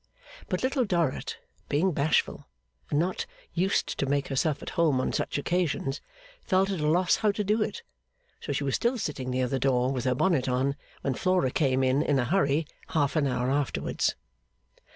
But 0.49 0.63
Little 0.63 0.83
Dorrit, 0.83 1.37
being 1.69 1.91
bashful, 1.91 2.47
and 2.89 2.97
not 2.97 3.27
used 3.53 3.99
to 3.99 4.07
make 4.07 4.29
herself 4.29 4.63
at 4.63 4.71
home 4.71 4.99
on 4.99 5.13
such 5.13 5.37
occasions, 5.37 6.01
felt 6.43 6.71
at 6.71 6.79
a 6.79 6.87
loss 6.87 7.17
how 7.17 7.31
to 7.33 7.43
do 7.43 7.61
it; 7.61 7.83
so 8.39 8.51
she 8.51 8.63
was 8.63 8.73
still 8.73 8.97
sitting 8.97 9.29
near 9.29 9.47
the 9.47 9.59
door 9.59 9.91
with 9.91 10.05
her 10.05 10.15
bonnet 10.15 10.49
on, 10.49 10.75
when 11.01 11.13
Flora 11.13 11.51
came 11.51 11.83
in 11.83 12.01
in 12.01 12.17
a 12.17 12.25
hurry 12.25 12.65
half 12.87 13.15
an 13.15 13.27
hour 13.27 13.51
afterwards. 13.51 14.15